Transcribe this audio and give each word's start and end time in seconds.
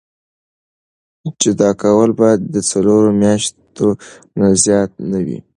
جدا 1.43 1.69
کول 1.81 2.09
باید 2.19 2.39
د 2.53 2.55
څلورو 2.69 3.09
میاشتو 3.21 3.87
نه 4.39 4.47
زیات 4.63 4.91
نه 5.11 5.19
وي. 5.25 5.37